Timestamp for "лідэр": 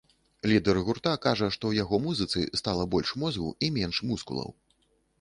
0.51-0.79